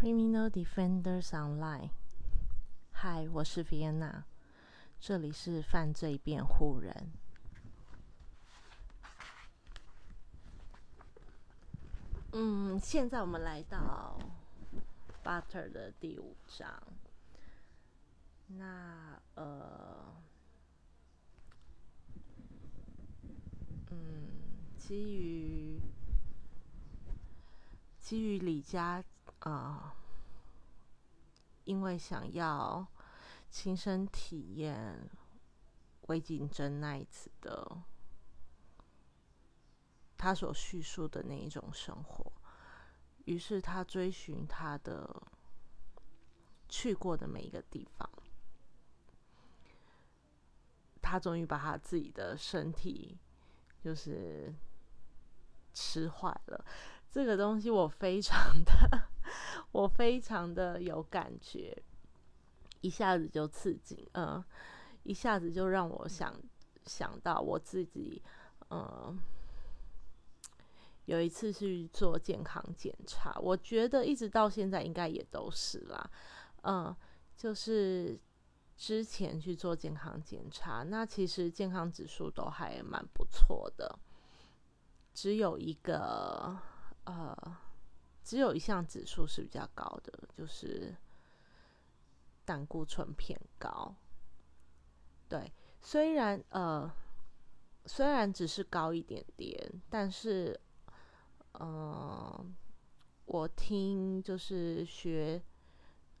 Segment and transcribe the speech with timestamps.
[0.00, 1.90] Criminal Defenders Online，
[2.90, 4.22] 嗨，我是 Vienna，
[4.98, 7.12] 这里是犯罪辩护人。
[12.32, 14.18] 嗯，现在我们来到
[15.22, 16.82] Butter 的第五章。
[18.46, 20.16] 那呃，
[23.90, 24.30] 嗯，
[24.78, 25.78] 基于
[27.98, 29.04] 基于李家。
[29.40, 29.94] 啊，
[31.64, 32.86] 因为想要
[33.50, 35.10] 亲身体验
[36.02, 37.82] 魏景真那一次的
[40.16, 42.32] 他所叙述的那一种生活，
[43.24, 45.22] 于是他追寻他的
[46.68, 48.08] 去过的每一个地方，
[51.00, 53.18] 他终于把他自己的身体
[53.82, 54.54] 就是
[55.72, 56.64] 吃坏了。
[57.10, 59.08] 这个东西我非常的。
[59.72, 61.80] 我非常的有感觉，
[62.80, 64.42] 一下子就刺激，嗯，
[65.04, 66.34] 一下子就让我想
[66.86, 68.20] 想到我自己，
[68.70, 69.16] 嗯，
[71.04, 76.10] 有一次去做健康检查，我觉得一直到现在应该也都是啦，
[76.62, 76.96] 嗯，
[77.36, 78.18] 就是
[78.76, 83.96] 之前去做健康检查，那其实健康指数都还蛮不错的，
[85.14, 86.58] 只有一个，
[87.04, 87.56] 呃。
[88.22, 90.94] 只有一项指数是比较高的，就是
[92.44, 93.92] 胆固醇偏高。
[95.26, 96.88] 对，虽然呃，
[97.86, 100.60] 虽然只是高一点点，但是，
[101.54, 102.54] 嗯，
[103.24, 105.42] 我听就是学，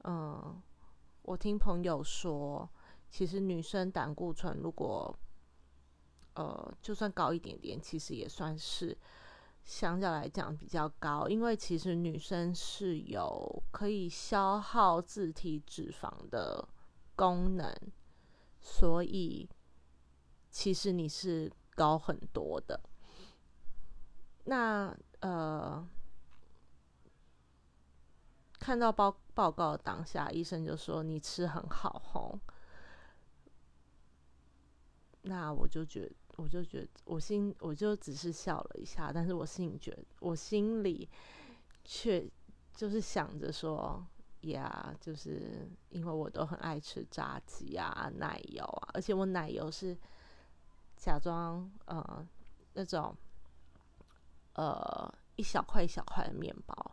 [0.02, 0.60] 嗯，
[1.22, 2.68] 我听朋友说，
[3.08, 5.16] 其实女生胆固醇如果，
[6.34, 8.96] 呃，就算高一点点，其实也算是。
[9.64, 16.68] 相较来讲比较高，因为其实女生是有可以消耗自体脂肪的
[17.14, 17.72] 功能，
[18.60, 19.48] 所以
[20.50, 22.80] 其实你是高很多的。
[24.44, 25.86] 那呃，
[28.58, 32.40] 看到报报告当下，医生就说你吃很好吼，
[35.22, 36.14] 那我就觉得。
[36.40, 41.08] 我就觉得，我心我就只是笑了一下，但是我心里觉得，我心里
[41.84, 42.26] 却
[42.74, 44.02] 就是想着说，
[44.42, 49.94] 呀，就是因为我都很爱吃炸鸡啊、奶油啊，而且我奶油是
[50.96, 52.26] 假装呃
[52.72, 53.14] 那种
[54.54, 56.89] 呃一小块一小块的面包。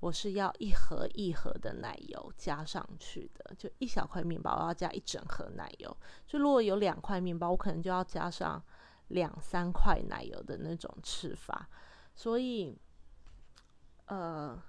[0.00, 5.96] 我是要一盒一盒的奶油加上去的，就一小块面包，我要加一整盒奶油。
[6.24, 8.62] 就如果有两块面包，我可能就要加上
[9.08, 11.68] 两三块奶油的那种吃法。
[12.14, 12.78] 所以，
[14.06, 14.62] 呃，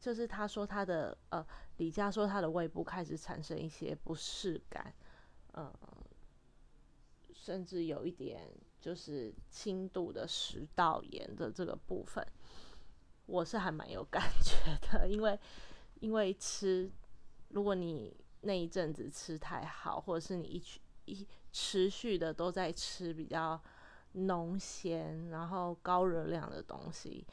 [0.00, 1.46] 就是他说他的呃，
[1.76, 4.94] 李佳说他的胃部开始产生一些不适感，
[5.52, 5.70] 嗯，
[7.34, 8.50] 甚至有一点。
[8.82, 12.26] 就是轻度的食道炎的这个部分，
[13.26, 15.38] 我是还蛮有感觉的，因为
[16.00, 16.90] 因为吃，
[17.50, 20.62] 如果你那一阵子吃太好，或者是你一
[21.04, 23.62] 一持续的都在吃比较
[24.14, 27.24] 浓咸然后高热量的东西，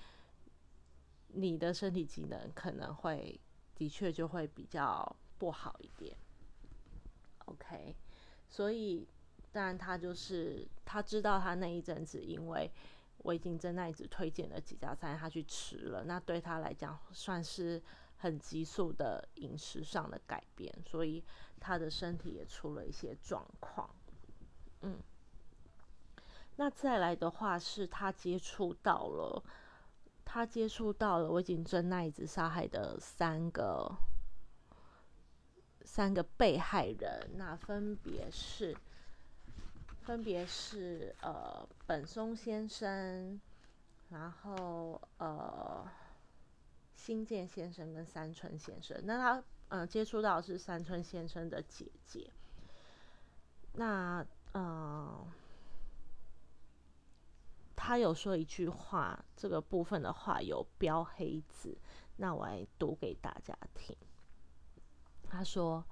[1.30, 3.42] 你的身体机能可能会
[3.74, 6.16] 的确就会比较不好一点。
[7.46, 7.96] OK，
[8.48, 9.08] 所以。
[9.52, 12.72] 当然，他就是他知道他那一阵子，因为
[13.24, 17.82] 魏景珍那一直推荐了几家餐，他去吃了，那对他来讲算是
[18.18, 21.24] 很急速的饮食上的改变，所以
[21.60, 23.90] 他的身体也出了一些状况。
[24.82, 25.00] 嗯，
[26.58, 29.44] 那再来的话是他接触到了，
[30.24, 33.92] 他接触到了魏景珍那一直杀害的三个
[35.84, 38.78] 三个被害人，那分别是。
[40.02, 43.40] 分别是呃本松先生，
[44.10, 45.88] 然后呃
[46.96, 49.00] 新建先生跟三春先生。
[49.04, 52.30] 那他嗯接触到是三春先生的姐姐。
[53.74, 55.26] 那嗯
[57.76, 61.78] 他有说一句话，这个部分的话有标黑字，
[62.18, 63.96] 那我来读给大家听。
[65.30, 65.84] 他说：“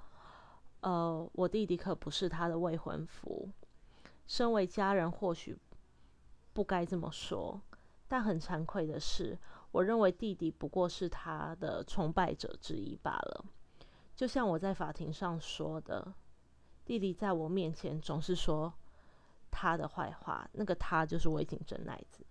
[0.81, 3.47] 呃，我弟弟可不是他的未婚夫。”
[4.27, 5.57] 身为家人，或许
[6.53, 7.61] 不该这么说，
[8.07, 9.37] 但很惭愧的是，
[9.71, 13.45] 我认为弟弟不过是他的崇拜者之一罢了。
[14.15, 16.13] 就像我在法庭上说的，
[16.83, 18.73] 弟弟在我面前总是说
[19.49, 22.25] 他的坏话，那个他就是魏景真奈子。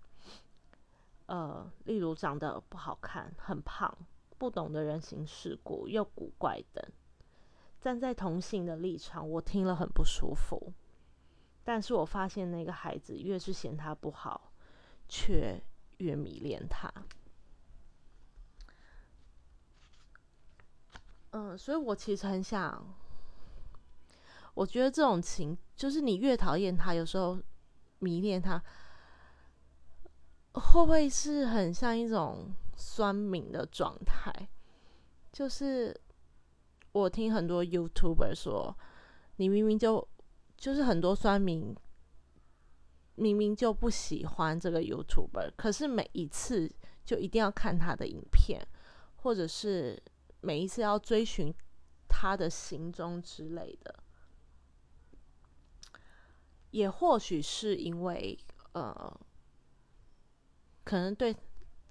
[1.26, 3.92] 呃，例如长得不好看、很胖、
[4.36, 6.84] 不懂得人情世故又古怪等。
[7.80, 10.72] 站在同性的立场，我听了很不舒服。
[11.66, 14.52] 但是我发现那个孩子越是嫌他不好，
[15.08, 15.60] 却
[15.96, 16.88] 越迷恋他。
[21.30, 22.94] 嗯，所以我其实很想，
[24.54, 27.36] 我觉得这种情就是你越讨厌他，有时候
[27.98, 28.62] 迷恋他。
[30.52, 34.48] 会不会是很像一种酸敏的状态？
[35.32, 36.00] 就是
[36.92, 38.74] 我听很多 YouTuber 说，
[39.36, 40.06] 你明明就
[40.56, 41.74] 就是很多酸民，
[43.14, 46.70] 明明就不喜欢这个 YouTuber，可是每一次
[47.04, 48.66] 就一定要看他的影片，
[49.16, 50.02] 或者是
[50.40, 51.54] 每一次要追寻
[52.08, 54.02] 他的行踪之类的。
[56.70, 58.38] 也或许是因为
[58.72, 59.20] 呃。
[60.84, 61.34] 可能对，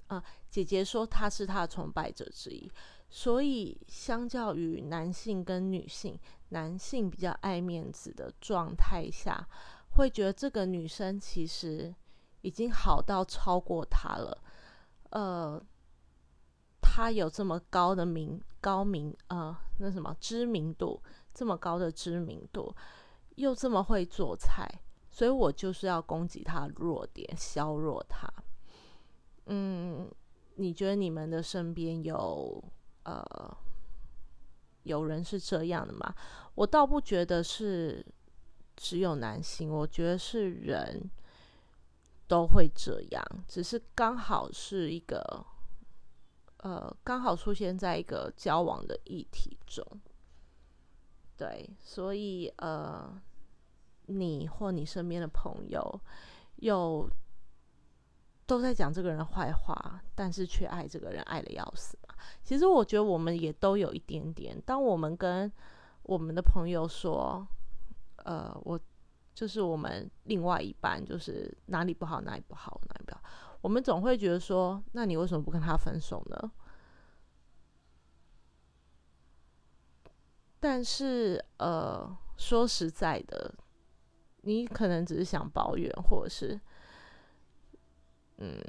[0.07, 2.71] 啊，姐姐说她是她的崇拜者之一，
[3.17, 6.19] 所以相较于男性跟女性，
[6.49, 9.47] 男性比较爱面子的状态下，
[9.91, 11.95] 会觉得这个女生其实
[12.41, 14.37] 已经好到超过他了。
[15.11, 15.65] 呃，
[16.81, 21.01] 她有这么高的名高名，呃，那什么知名度，
[21.33, 22.75] 这么高的知名度，
[23.35, 24.69] 又这么会做菜，
[25.09, 28.29] 所以我就是要攻击她的弱点，削弱她。
[29.45, 30.11] 嗯，
[30.55, 32.61] 你觉得你们的身边有
[33.05, 33.57] 呃
[34.83, 36.13] 有人是这样的吗？
[36.55, 38.05] 我倒不觉得是
[38.75, 41.09] 只有男性，我觉得是人
[42.27, 45.45] 都会这样，只是刚好是一个
[46.57, 49.85] 呃刚好出现在一个交往的议题中，
[51.37, 53.21] 对，所以呃
[54.07, 56.01] 你或你身边的朋友
[56.57, 57.09] 有。
[58.47, 61.97] 都在讲这个人坏话，但是却爱这个人爱的要死。
[62.43, 64.59] 其实我觉得我们也都有一点点。
[64.65, 65.51] 当我们跟
[66.03, 67.45] 我们的朋友说，
[68.17, 68.79] 呃，我
[69.33, 73.21] 就是我们另外一半，就是哪里不好哪里不好哪里不好，
[73.61, 76.51] 我们总会觉得说，那你为什么不跟他分手呢？
[80.59, 83.53] 但是呃，说实在的，
[84.41, 86.59] 你可能只是想抱怨，或者是。
[88.37, 88.59] 嗯，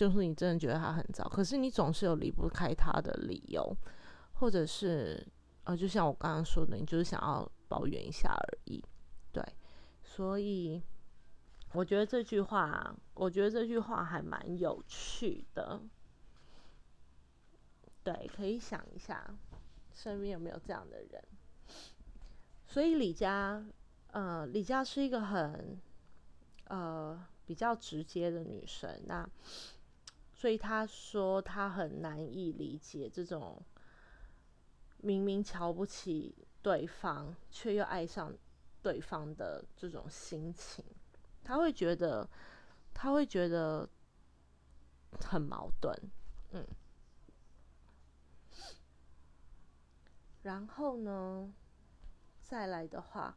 [0.00, 3.76] 就是你真的觉得他很糟，可是你总是有离不开他的理由，
[4.32, 5.22] 或者是
[5.64, 8.82] 呃，就像我刚刚说的，你就是想要抱怨一下而已，
[9.30, 9.44] 对。
[10.02, 10.82] 所以
[11.74, 15.78] 我觉得这句话，我觉得这句话还蛮有趣的，
[18.02, 19.36] 对，可以想一下
[19.92, 21.22] 身边有没有这样的人。
[22.64, 23.62] 所以李佳，
[24.12, 25.78] 呃，李佳是一个很，
[26.68, 27.22] 呃。
[27.46, 29.28] 比较直接的女生，那
[30.40, 33.62] 所以他说他很难以理解这种
[34.96, 38.34] 明明瞧不起对方却又爱上
[38.80, 40.82] 对方的这种心情，
[41.44, 42.26] 他会觉得
[42.94, 43.86] 他会觉得
[45.22, 45.94] 很矛盾，
[46.52, 46.66] 嗯，
[50.40, 51.52] 然后呢，
[52.40, 53.36] 再来的话。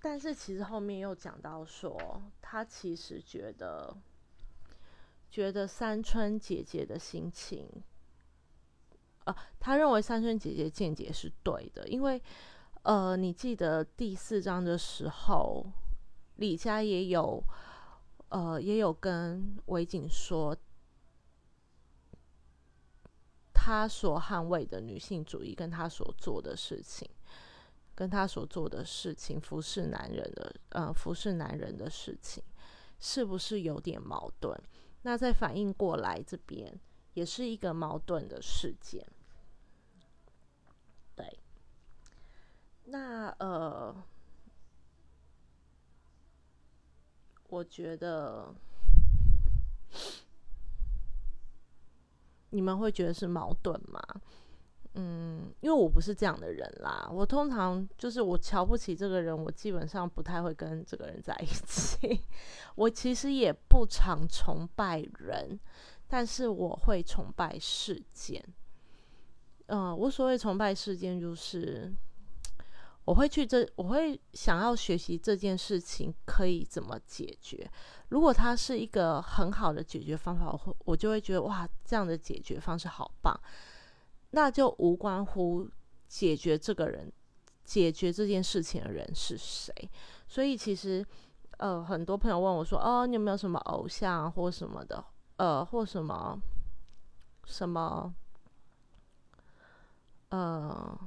[0.00, 3.94] 但是其实后面又讲到说，他其实觉得，
[5.30, 7.68] 觉得三春姐姐的心情，
[9.24, 12.20] 呃，他认为三春姐姐见解是对的，因为，
[12.82, 15.64] 呃，你记得第四章的时候，
[16.36, 17.42] 李佳也有，
[18.28, 20.56] 呃，也有跟韦景说，
[23.52, 27.08] 他所捍卫的女性主义跟他所做的事情。
[27.92, 32.42] 跟他所做的事情，服侍男人的，呃，服侍男人的事情，
[32.98, 34.58] 是不是有点矛盾？
[35.02, 36.78] 那再反应过来，这边
[37.14, 39.06] 也是一个矛盾的事件。
[41.16, 41.38] 对，
[42.84, 43.94] 那呃，
[47.48, 48.54] 我觉得
[52.50, 54.00] 你们会觉得是矛盾吗？
[54.94, 62.20] 嗯，因为我不是这样的人啦，我通常就是我瞧不起这个人，我基本上不太会跟这个人在一起。
[62.74, 65.58] 我其实也不常崇拜人，
[66.08, 68.44] 但是我会崇拜事件。
[69.66, 71.94] 嗯，我所谓崇拜事件，就是
[73.04, 77.70] 我会去这，我会想要学习这件事情可以怎么解决。
[78.08, 83.40] 如果它是一个很好的解决方法，我会我就会觉得哇，这样的解决方式好棒。
[84.30, 85.68] 那就无关乎
[86.08, 87.12] 解决这个人、
[87.64, 89.72] 解决这件事情的人是谁。
[90.26, 91.04] 所以其实，
[91.58, 95.04] 呃，很多朋友问我说：“哦，你有没有什么偶像或什么的？
[95.36, 96.40] 呃，或什么
[97.44, 98.14] 什么？
[100.28, 100.98] 呃，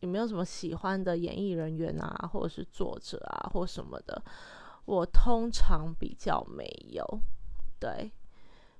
[0.00, 4.22] 有没有什么喜欢的演艺人员啊，或者是作者啊，或什么的？”
[4.86, 7.04] 我通常比较没有，
[7.80, 8.12] 对，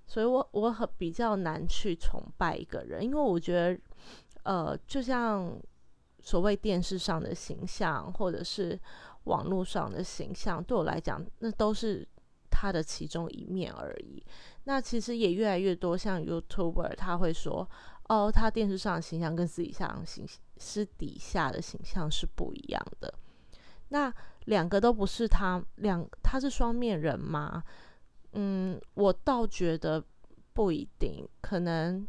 [0.06, 3.80] 所以我我很比较难去崇拜一个人，因为我觉得，
[4.44, 5.60] 呃，就像
[6.20, 8.78] 所谓电视上的形象，或者是。
[9.26, 12.06] 网络上的形象对我来讲，那都是
[12.48, 14.24] 他的其中一面而已。
[14.62, 17.68] 那其实也越来越多像 YouTuber，他会说
[18.08, 20.24] ：“哦，他电视上的形象跟私底下形
[20.58, 23.12] 私底下的形象是不一样的。”
[23.90, 27.64] 那两个都不是他两，他是双面人吗？
[28.38, 30.04] 嗯，我倒觉得
[30.52, 32.06] 不一定，可能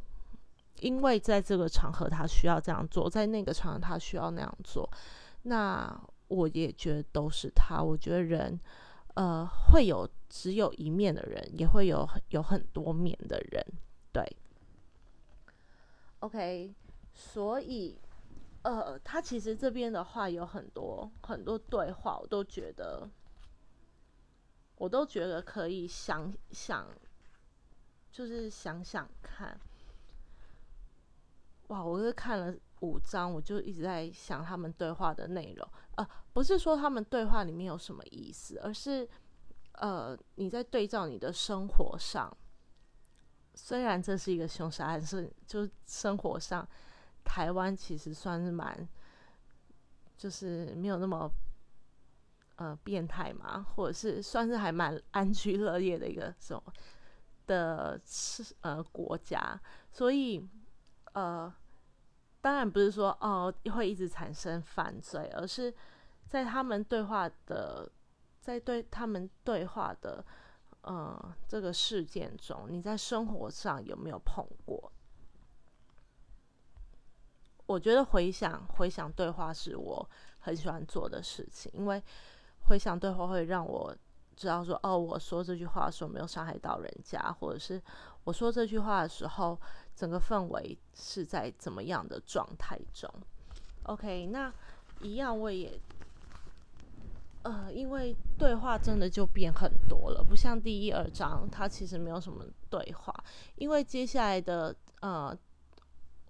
[0.82, 4.90] 因为在这个场合他需要这样做，在那个场合他需要那样做。
[5.44, 7.82] 那我也觉得都是他。
[7.82, 8.60] 我觉得人，
[9.16, 13.66] 呃，会有只有一面的人，也会有有很多面的人。
[14.12, 14.26] 对
[16.20, 16.74] ，OK，
[17.14, 17.98] 所以，
[18.64, 23.10] 呃，他其实这边的话有很多很多对话，我都觉得，
[24.78, 26.88] 我都觉得可以想想，
[28.12, 29.60] 就是想想看。
[31.68, 32.56] 哇，我是看了。
[32.82, 35.68] 五章，我就一直在想他们对话的内容。
[35.96, 39.10] 呃，不是说他们对话里面有什么意思，而是，
[39.72, 42.32] 呃，你在对照你的生活上，
[43.56, 46.70] 虽然这是一个凶杀案，是就生活上，
[47.24, 48.88] 台湾其实算是蛮，
[50.16, 51.28] 就是没有那么，
[52.58, 56.62] 呃，变态嘛，或者是算是还蛮安居乐业的一个什么
[57.48, 59.60] 的是呃国家，
[59.92, 60.48] 所以，
[61.14, 61.52] 呃。
[62.40, 65.74] 当然不是说哦会一直产生犯罪，而是
[66.30, 67.92] 在他们对话的，
[68.40, 70.24] 在对他们对话的，
[70.82, 74.90] 呃，这个事件中，你在生活上有没有碰过？
[77.66, 80.10] 我觉得回想回想对话是我
[80.40, 82.02] 很喜欢做的事情，因为
[82.68, 83.96] 回想对话会让我
[84.36, 87.82] 知道说，哦，我说这句话的时候没有伤害到人家，或者是
[88.24, 89.60] 我说这句话的时候。
[89.98, 93.12] 整个氛围是在怎么样的状态中
[93.86, 94.54] ？OK，那
[95.02, 95.74] 一样我也，
[97.42, 103.12] 呃，因为对话真的就变很多了，不像第一二章，它其实没有什么对话。
[103.56, 105.36] 因为接下来的，呃，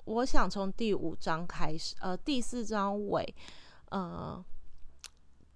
[0.05, 3.35] 我想从第五章开始，呃，第四章尾，
[3.89, 4.41] 呃，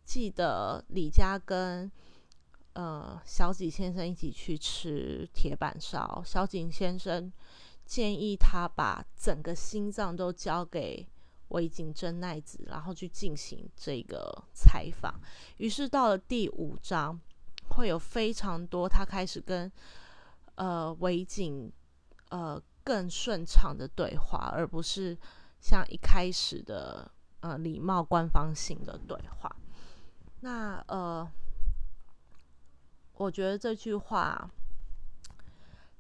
[0.03, 1.91] 记得李佳跟
[2.73, 7.31] 呃小井先生一起去吃铁板烧，小井先生。
[7.83, 11.05] 建议他把整个心脏都交给
[11.49, 15.19] 尾井真奈子，然后去进行这个采访。
[15.57, 17.19] 于是到了第五章，
[17.71, 19.69] 会有非常多他开始跟
[20.55, 21.69] 呃尾井
[22.29, 25.17] 呃更顺畅的对话，而不是
[25.59, 29.53] 像一开始的呃礼貌官方性的对话。
[30.41, 31.31] 那呃，
[33.13, 34.51] 我觉得这句话。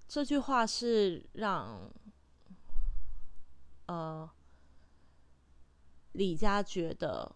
[0.07, 1.89] 这句话是让，
[3.85, 4.29] 呃，
[6.11, 7.33] 李佳觉得，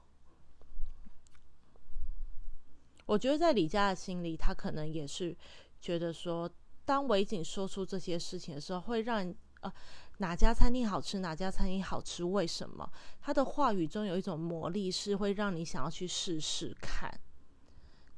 [3.06, 5.34] 我觉得在李佳的心里，他可能也是
[5.80, 6.52] 觉得说，
[6.84, 9.74] 当维景说出这些事情的时候，会让呃
[10.18, 12.90] 哪家餐厅好吃，哪家餐厅好吃，为什么？
[13.22, 17.12] 他的话语中有一种魔力，是会让你想要去试试看，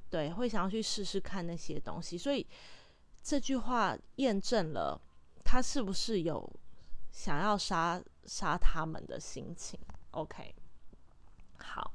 [0.10, 2.46] 对，会想要去试试看那些东西，所以。
[3.24, 4.98] 这句话验证了
[5.44, 6.50] 他是不是有
[7.12, 9.78] 想要杀杀他们的心情。
[10.12, 10.56] OK，
[11.58, 11.92] 好，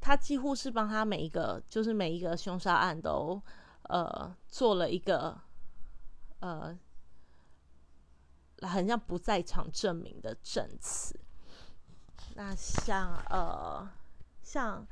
[0.00, 3.42] 他几乎是帮他每一个，就是每一个凶杀案都
[3.82, 5.36] 呃做了一个
[6.38, 6.78] 呃
[8.62, 11.18] 很像不在场证明的证词。
[12.34, 13.88] 那像呃
[14.42, 14.86] 像。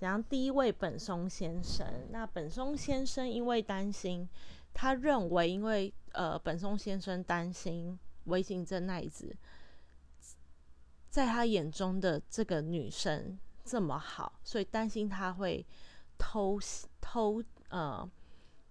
[0.00, 4.28] 然后第一位本松先生，那本松先生因为担心，
[4.74, 9.34] 他认为因为呃本松先生担心维井真奈子，
[11.08, 15.64] 在他眼中的这个女生这么好，所以担心他会
[16.18, 16.58] 偷
[17.00, 18.06] 偷呃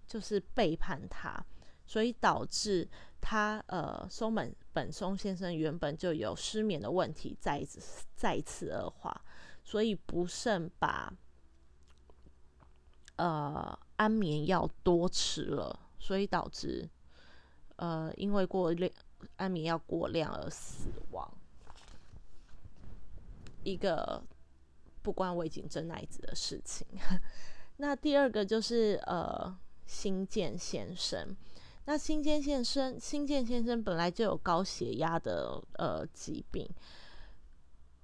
[0.06, 1.44] 就是背叛他，
[1.86, 2.88] 所以导致
[3.20, 7.80] 他呃松本本松先生原本就有失眠的问题，再一次
[8.14, 9.14] 再次恶化，
[9.62, 11.12] 所以不慎把。
[13.16, 16.90] 呃，安眠药多吃了，所以导致
[17.76, 18.90] 呃，因为过量
[19.36, 21.32] 安眠药过量而死亡。
[23.62, 24.20] 一个
[25.00, 26.84] 不关尾井真奈子的事情。
[27.78, 31.36] 那第二个就是呃新建先生，
[31.86, 36.68] 那新建先生新建先生本来就有高血压的呃疾病，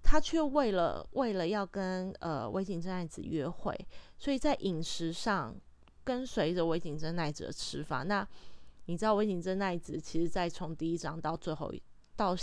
[0.03, 3.75] 他却为了为了要跟呃尾井真奈子约会，
[4.19, 5.57] 所以在饮食上
[6.05, 8.07] 跟随着尾井真奈子的吃饭。
[8.07, 8.27] 那
[8.87, 11.73] 你知道尾井真奈子其实在从第一章到最后
[12.17, 12.37] 到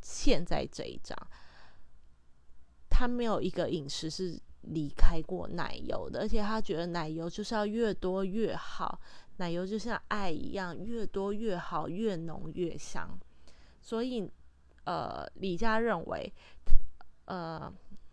[0.00, 1.16] 现在这一章。
[2.90, 9.00] 他没有一个饮食是离开过奶油的，而且他觉得奶油就是要越多越好，
[9.36, 13.18] 奶油就像爱一样，越多越好，越浓越香。
[13.80, 14.30] 所以，
[14.84, 16.32] 呃，李佳认为，
[17.26, 17.72] 呃，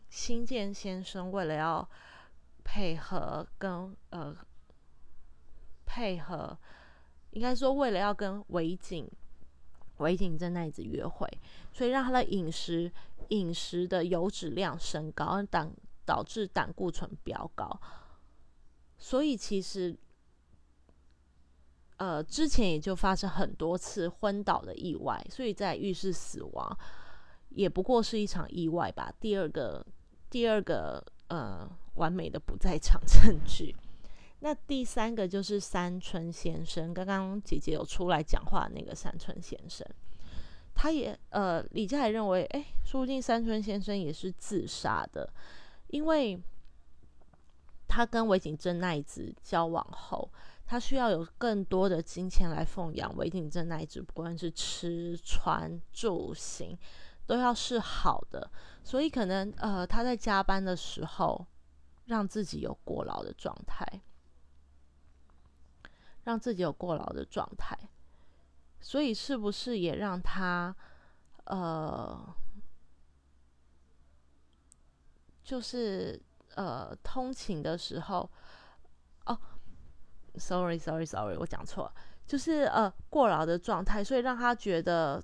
[0.09, 1.89] 新建先生为了要
[2.63, 4.35] 配合跟呃
[5.85, 6.57] 配合，
[7.31, 9.09] 应该说为了要跟维景
[9.97, 11.27] 维景正奈子约会，
[11.71, 12.91] 所以让他的饮食。
[13.29, 15.71] 饮食的油脂量升高，当
[16.05, 17.79] 导致胆固醇飙高，
[18.97, 19.95] 所以其实，
[21.97, 26.77] 呃，之前也就发生很多次昏倒的意外，所以在浴室死亡
[27.49, 29.13] 也不过是一场意外吧。
[29.19, 29.85] 第二个，
[30.29, 33.75] 第二个，呃，完美的不在场证据。
[34.39, 39.87] 那第三个就是山村先生，刚刚姐姐有出来讲话那个山村先生。
[40.73, 45.31] 他也呃，李佳也认为，哎，说不定山村先生也是自杀的，
[45.91, 46.41] 因为
[47.87, 50.31] 他跟尾井正奈子交往后，
[50.65, 56.77] 他需要有更多的金钱来奉养尾井正奈子，不管是吃穿住行
[57.25, 58.49] 都要是好的，
[58.83, 61.45] 所以可能呃，他在加班的时候
[62.05, 63.85] 让自己有过劳的状态，
[66.23, 67.77] 让自己有过劳的状态。
[68.79, 70.75] 所以是不是也让他，
[71.43, 72.35] 呃，
[75.43, 76.21] 就是
[76.55, 78.29] 呃，通勤的时候，
[79.25, 79.37] 哦
[80.35, 81.93] ，sorry，sorry，sorry，我讲错了，
[82.25, 85.23] 就是呃，过劳的状态，所以让他觉得，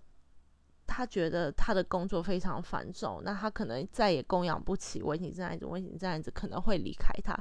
[0.86, 7.38] 他觉得他的工作非常繁重，那他可能再也供养不起温馨这样子，温馨这样子可能会离开他，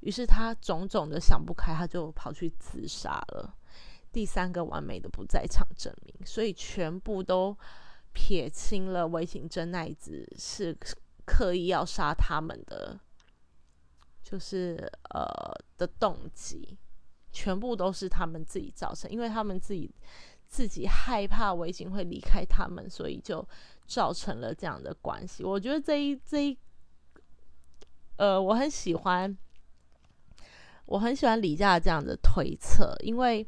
[0.00, 3.56] 于是他种种的想不开，他就跑去自杀了。
[4.12, 7.56] 第三个完美的不在场证明，所以全部都
[8.12, 9.06] 撇清了。
[9.06, 10.76] 微型真奈子是
[11.30, 12.98] 刻意要杀他们的，
[14.20, 15.24] 就是呃
[15.78, 16.76] 的动机，
[17.30, 19.94] 全部都是他们自己造成，因为他们自己
[20.48, 23.46] 自己害怕微井会离开他们，所以就
[23.86, 25.44] 造成了这样的关系。
[25.44, 26.58] 我觉得这一这一，
[28.16, 29.38] 呃，我很喜欢，
[30.86, 33.46] 我很喜欢李佳这样的推测，因为。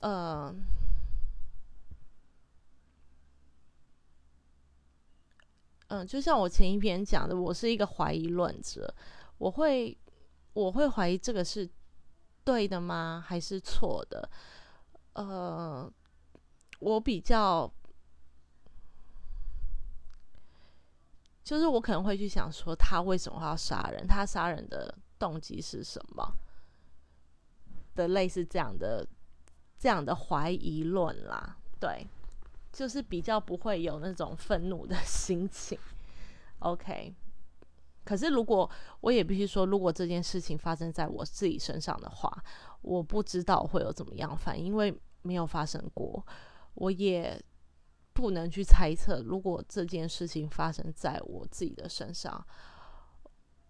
[0.00, 0.54] 呃，
[5.94, 8.92] 嗯，就像我前一篇讲的，我是一个怀疑论者，
[9.38, 9.96] 我会
[10.52, 11.70] 我会怀疑这个是
[12.42, 13.22] 对的吗？
[13.24, 14.28] 还是错的？
[15.12, 15.88] 呃，
[16.80, 17.72] 我比较，
[21.44, 24.04] 就是我可能会去想说，他为什么要杀人？
[24.04, 26.36] 他杀人的动机是什么？
[27.94, 29.06] 的类似这样的。
[29.76, 32.06] 这样的怀疑论啦，对，
[32.74, 35.78] 就是比较不会有那种愤怒的 心情。
[36.58, 37.14] OK，
[38.04, 38.68] 可是如果
[39.00, 42.44] 我也必须说，如果这件事情发生在我自己身上的话，
[42.82, 46.26] 我不知道会有怎么样反应，因为没有发生过，
[46.74, 47.40] 我也
[48.12, 49.22] 不能去猜测。
[49.22, 52.44] 如果这件事情发生在我自己的身上，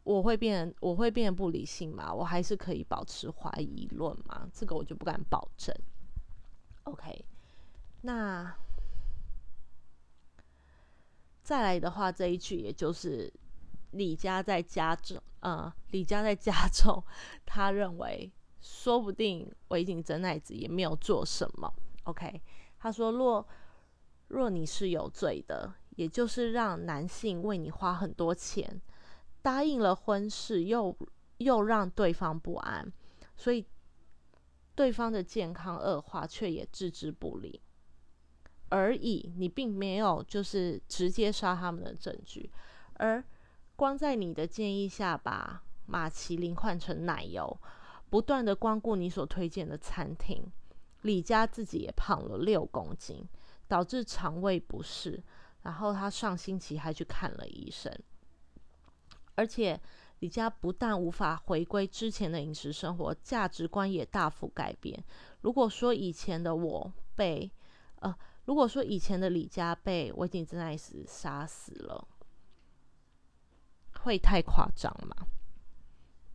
[0.03, 2.13] 我会变，我会变得不理性吗？
[2.13, 4.49] 我还是可以保持怀疑论吗？
[4.53, 5.75] 这个我就不敢保证。
[6.85, 7.25] OK，
[8.03, 8.55] 那
[11.45, 13.33] 再来的话，这一句也就是
[13.93, 17.05] 李家在家中，呃，李家在家中，
[17.45, 21.73] 他认为说不定尾井真奈子也没有做什么。
[22.05, 22.43] OK，
[22.79, 23.47] 他说若
[24.29, 28.81] 若你是有罪的，也就是让男性为你花很多钱，
[29.43, 30.97] 答应了婚事，又
[31.37, 32.91] 又让对方不安，
[33.37, 33.65] 所以。
[34.77, 37.61] 对方的健康恶化，却也置之不理
[38.75, 39.33] 而已。
[39.37, 42.51] 你并没有就是直接杀他们的证据，
[42.95, 43.23] 而
[43.77, 47.57] 光在你的建议下，把马其林换成奶油，
[48.11, 50.45] 不断的光顾你所推荐的餐厅。
[51.03, 53.29] 李家自己也胖了六公斤，
[53.69, 55.23] 导致肠胃不适。
[55.63, 57.97] 然后他上星期还去看了医生，
[59.37, 59.81] 而且。
[60.21, 65.05] 李家不但无法回归之前的饮食生活，价值观也大幅改变。
[65.43, 67.51] 如果说以前的我被，
[67.97, 72.07] 呃，如果说以前的李家被维景真奈斯杀死了，
[74.01, 75.27] 会太夸张吗？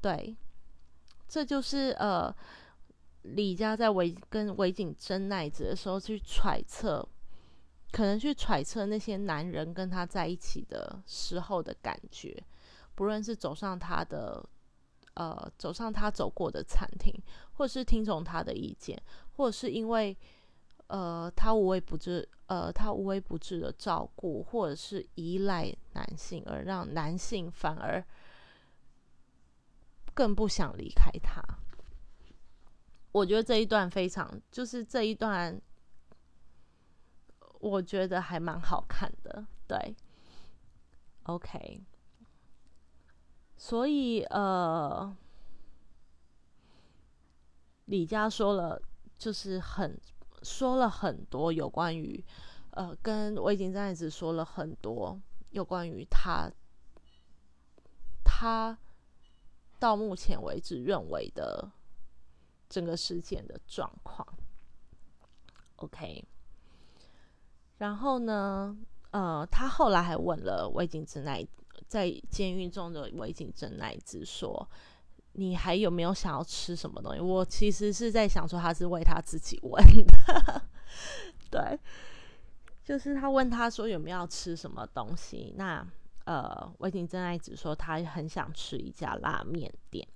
[0.01, 0.35] 对，
[1.27, 2.35] 这就是呃，
[3.21, 7.07] 李家在围跟围景真奈子的时候去揣测，
[7.91, 12.43] 可能去揣测那些男人跟他在一起的时候的感觉，
[12.95, 14.43] 不论是走上他的
[15.13, 17.13] 呃走上他走过的餐厅，
[17.53, 18.99] 或是听从他的意见，
[19.33, 20.17] 或者是因为
[20.89, 28.05] 呃他无微不至呃他无微不至的照顾，或者是依赖男性而让男性反而。
[30.11, 31.41] 更不想离开他。
[33.13, 35.61] 我觉得这一段非常，就是这一段，
[37.61, 39.45] 我觉得还蛮好看的。
[39.65, 39.95] 对
[41.23, 41.81] ，OK。
[43.55, 45.15] 所以呃，
[47.85, 48.81] 李佳说了，
[49.17, 49.97] 就是很
[50.43, 52.23] 说了很多有关于
[52.71, 55.19] 呃，跟魏景在子说了很多
[55.51, 56.51] 有关于他
[58.23, 58.77] 他。
[59.81, 61.71] 到目前为止，认为的
[62.67, 64.27] 整个事件的状况
[65.77, 66.21] ，OK。
[67.77, 68.77] 然后呢，
[69.11, 71.47] 呃，他后来还问了魏景之奈，
[71.87, 74.69] 在监狱中的魏景真奈子说
[75.39, 80.61] ：“你还有没有想要吃什么东西？”我其实是在想说，他是为他自己问的，
[81.49, 81.79] 对，
[82.83, 85.87] 就是他问他说有没有吃什么东西，那。
[86.25, 90.07] 呃，魏景真爱子说他很想吃一家拉面店，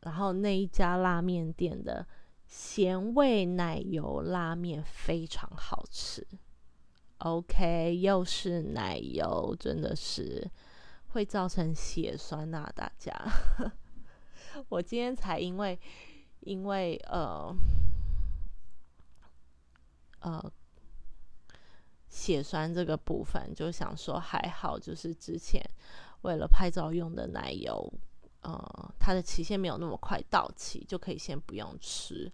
[0.00, 2.04] 然后那一家拉面店的
[2.48, 6.26] 咸味奶油拉面非常好吃。
[7.18, 10.50] OK，又是奶油，真的是
[11.12, 12.70] 会造成血栓呐！
[12.74, 13.14] 大家，
[14.68, 15.78] 我今天才因为
[16.40, 17.54] 因为呃
[20.20, 20.52] 呃。
[22.14, 25.64] 血栓这个部分，就想说还好，就是之前
[26.20, 27.90] 为了拍照用的奶油，
[28.42, 32.30] 呃，它的期限没有那么快到期，就可以先不用吃，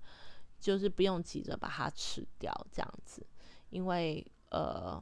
[0.59, 3.25] 就是不用急着把它吃掉这样子。
[3.71, 5.01] 因为呃，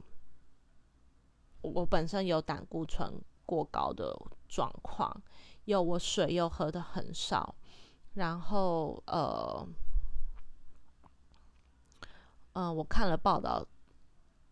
[1.61, 3.11] 我本身有胆固醇
[3.47, 4.15] 过高的
[4.47, 5.11] 状况，
[5.65, 7.55] 又我水又喝的很少，
[8.13, 9.67] 然后呃，
[12.53, 13.65] 嗯，我看了报道。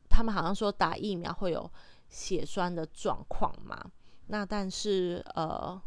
[0.08, 1.70] 他们好像说打疫苗会有
[2.08, 3.92] 血栓的状况嘛？
[4.28, 5.82] 那但是呃，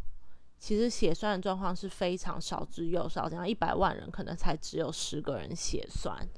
[0.59, 6.29] 其实血栓的状况是非常少之又少，这样一百万人可能才只有十个人血栓。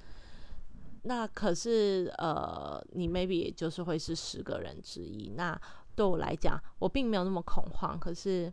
[1.02, 5.30] 那可是呃，你 maybe 也就是会是十个人之一。
[5.30, 5.60] 那
[5.94, 7.98] 对我来讲，我并没有那么恐慌。
[7.98, 8.52] 可是，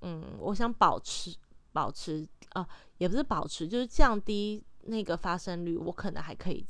[0.00, 1.34] 嗯，我想保持
[1.72, 6.66] 保持啊，也不是保持，就是降低那个发生率，我可能还可以。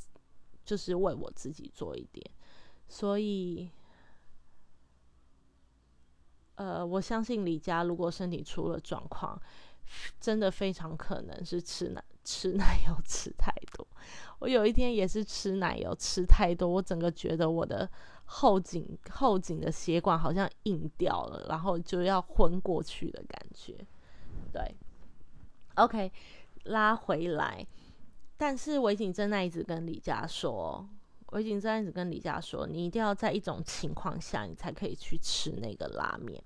[0.65, 2.27] 就是为我自己做一点，
[2.87, 3.69] 所以，
[6.55, 9.39] 呃，我相信李佳如果身体出了状况，
[10.19, 13.85] 真的非常可能是吃奶吃奶油吃太多。
[14.39, 17.87] 我有一天也是吃奶油吃太多，我整个觉得我的
[18.25, 23.75] 后颈后颈的血管好像硬掉了，然后就要昏过去的感觉。
[24.51, 24.75] 对
[25.75, 26.11] ，OK，
[26.65, 27.65] 拉回来。
[28.37, 30.87] 但是韦景真那一直跟李佳说，
[31.27, 36.43] 韦景真一直跟李佳说，你一定要在一种情况下，你才可以去吃那个拉面。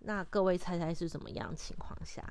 [0.00, 2.22] 那各位猜猜是怎么样情况下？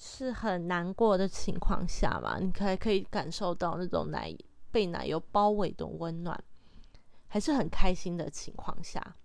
[0.00, 2.38] 是很难过的情况下嘛？
[2.38, 4.32] 你可以可以感受到那种奶
[4.70, 6.40] 被奶油包围的温暖，
[7.28, 9.16] 还是很开心的情况下？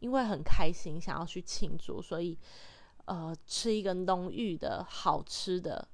[0.00, 2.38] 因为很开心，想要去庆祝，所以
[3.06, 5.88] 呃，吃一个浓郁的好吃的。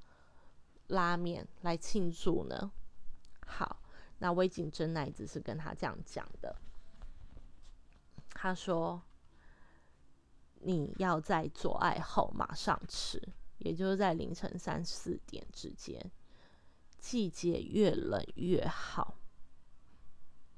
[0.89, 2.73] 拉面来庆祝呢？
[3.47, 3.81] 好，
[4.19, 6.57] 那微景真乃子是跟他这样讲的。
[8.31, 9.01] 他说
[10.63, 13.23] ：“你要在做爱后马上吃，
[13.59, 16.11] 也就是在凌晨三四点之间。
[16.99, 19.15] 季节越冷越好，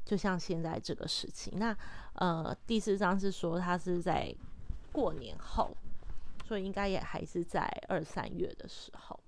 [0.04, 1.58] 就像现在这个事情。
[1.58, 1.76] 那
[2.14, 4.34] 呃，第四章是说他是在
[4.92, 5.76] 过年后，
[6.44, 9.18] 所以应该也还是在二三月的时候。”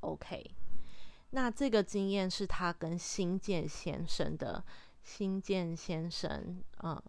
[0.00, 0.54] OK，
[1.30, 4.64] 那这个经验是他跟新建先生的
[5.02, 7.02] 新建先生，呃，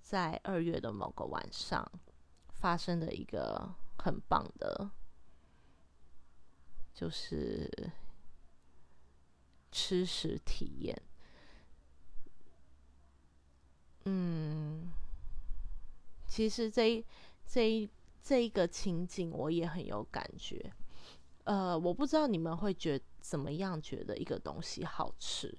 [0.00, 1.90] 在二月的某个晚上
[2.48, 4.90] 发生的一个很棒的，
[6.94, 7.70] 就是
[9.70, 11.02] 吃食体验。
[14.04, 14.92] 嗯，
[16.26, 17.04] 其实这
[17.46, 17.88] 这
[18.22, 20.72] 这一个情景我也很有感觉。
[21.44, 25.56] 呃，我不知道你们会觉怎么样觉得一个东西好吃，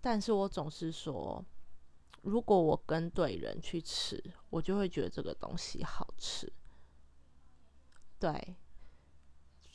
[0.00, 1.42] 但是我总是说，
[2.22, 6.52] 如果我跟对人去吃，我就会觉得这个东西好吃。
[8.18, 8.56] 对，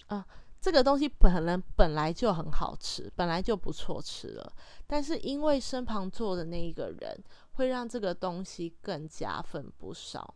[0.07, 0.27] 啊，
[0.69, 4.53] 这个东西本来本来就很好吃，本来就不错吃了，
[4.85, 10.35] 但是因为身旁坐的那一个人，会让这个东西更加分不少，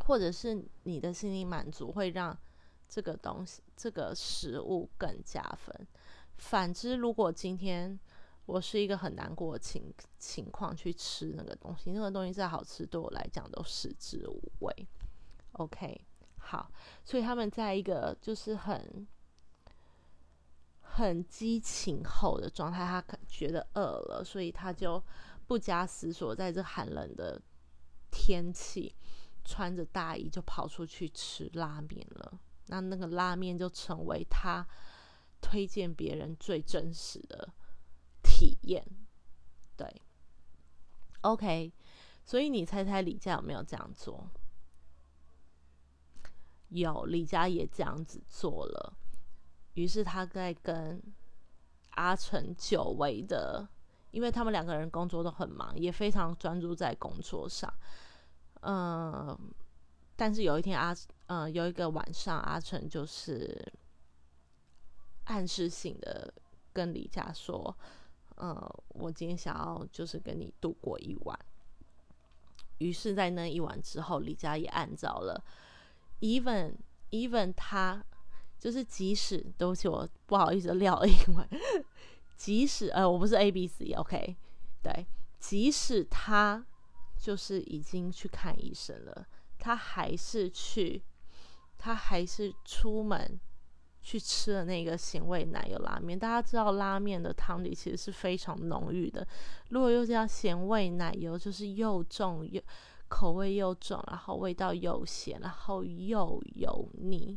[0.00, 2.36] 或者是你的心理满足会让
[2.88, 5.86] 这个东西这个食物更加分。
[6.38, 7.96] 反之，如果今天
[8.46, 14.88] 我是一个很难过的情情况去吃那个东西，那个东西再好吃，对我来讲都食之无味。
[15.52, 16.04] OK。
[16.42, 16.68] 好，
[17.04, 19.06] 所以他们在一个就是很
[21.00, 25.02] 很激情后的状态，他觉得饿了，所以他就
[25.46, 27.40] 不加思索，在这寒冷的
[28.10, 28.94] 天气，
[29.44, 32.38] 穿着大衣就跑出去吃拉面了。
[32.66, 34.64] 那那个拉面就成为他
[35.40, 37.48] 推荐别人最真实的
[38.22, 38.86] 体验。
[39.76, 40.02] 对
[41.22, 41.72] ，OK，
[42.24, 44.30] 所以你猜猜李佳有没有这样做？
[46.68, 48.96] 有李佳也这样子做了，
[49.74, 51.02] 于是他在跟
[51.90, 53.68] 阿成久违的，
[54.10, 57.72] 因为他们两个人工作都很忙，也非常专注在工作上。
[58.62, 59.38] 嗯，
[60.16, 60.94] 但是有一天阿
[61.26, 63.72] 嗯有一个晚上，阿成就是
[65.24, 66.32] 暗示性的
[66.72, 67.74] 跟李佳说
[68.36, 68.54] ：“嗯，
[68.88, 71.38] 我今天想要就是跟你度过一晚。”
[72.78, 75.44] 于是，在那一晚之后，李佳也按照了。
[76.20, 76.74] even
[77.10, 78.04] even 他
[78.60, 81.48] 就是即使对不起我不好意思撂英文，
[82.36, 84.36] 即使呃我不是 A B C OK
[84.82, 85.06] 对，
[85.40, 86.64] 即使他
[87.18, 89.26] 就是已经去看医生了，
[89.58, 91.02] 他还是去，
[91.78, 93.40] 他还是出门
[94.02, 96.18] 去吃了那个咸味奶油拉面。
[96.18, 99.26] 大家知道拉面的汤底其实是非常浓郁的，
[99.70, 102.62] 如果又加咸味奶油，就是又重又。
[103.08, 107.36] 口味又重，然后味道又咸，然后又油腻。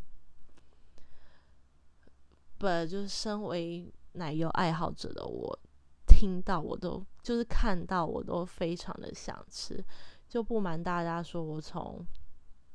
[2.63, 5.59] 不，就是身为奶油爱好者的我，
[6.07, 9.83] 听到我都就是看到我都非常的想吃。
[10.29, 12.05] 就不瞒大家说，我从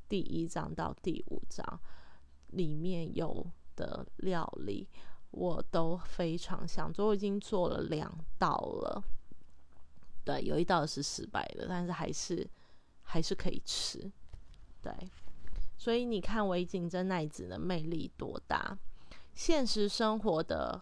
[0.07, 1.79] 第一章到第五章
[2.49, 3.43] 里面有
[3.75, 4.87] 的料理，
[5.31, 7.07] 我都非常想做。
[7.07, 9.03] 我已经做了两道了，
[10.23, 12.47] 对，有一道是失败的，但是还是。
[13.11, 13.99] 还是可以吃，
[14.83, 14.93] 对，
[15.75, 18.77] 所以你看维景真奈子的魅力多大？
[19.39, 20.81] 现实生活的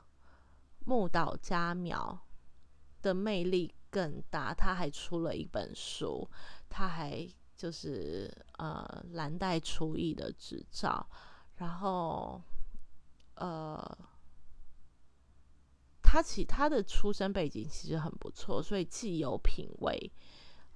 [0.84, 2.20] 木岛佳苗
[3.04, 6.28] 的魅力更大，他还出了一本书，
[6.68, 11.08] 他还就是呃蓝带厨艺的执照，
[11.58, 12.42] 然后
[13.36, 13.80] 呃，
[16.02, 20.12] 他其他的出身背景其实很不错，所以既有品味，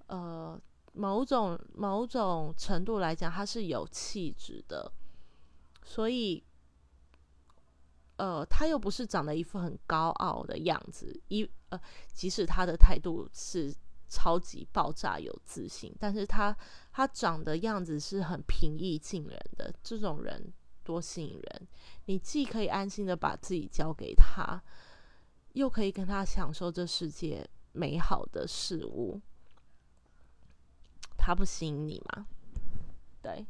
[0.06, 0.62] 呃。
[0.94, 4.92] 某种某种程度来讲，他是有气质的，
[5.86, 6.44] 所以，
[8.22, 11.82] 呃，他又不是长得一副很高傲的样子，一呃，
[12.14, 13.74] 即使他的态度是
[14.08, 16.56] 超级爆炸有自信，但是他
[16.92, 20.54] 他长的样子是很平易近人的，这种人
[20.84, 21.68] 多吸引人。
[22.06, 24.62] 你既可以安心的把自己交给他，
[25.54, 29.20] 又可以跟他享受这世界美好的事物。
[31.18, 32.28] 他不吸引你吗？
[33.24, 33.48] 对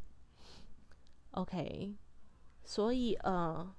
[1.32, 1.94] ，OK，
[2.64, 3.76] 所以呃，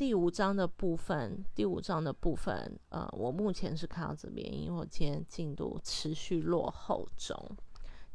[0.00, 7.36] 第五章的部分，第五章的部分，呃，我目前是看到这边，因为我今天进度持续落后中。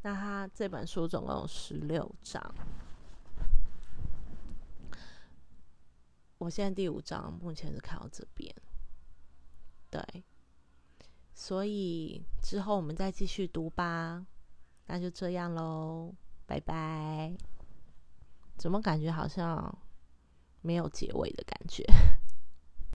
[0.01, 2.41] 那他这本书总共有十六章，
[6.39, 8.51] 我现在第五章目前是看到这边，
[9.91, 10.01] 对。
[11.35, 14.25] 所以之后我们再继续读吧，
[14.87, 16.15] 那就这样喽，
[16.47, 17.31] 拜拜。
[18.57, 19.77] 怎么感觉好像
[20.65, 21.85] 没有结尾的感觉？